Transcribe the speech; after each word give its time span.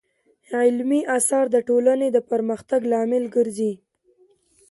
علمي 0.59 1.01
اثار 1.17 1.45
د 1.51 1.57
ټولنې 1.67 2.07
د 2.13 2.17
پرمختګ 2.31 2.81
لامل 2.91 3.23
ګرځي. 3.35 3.73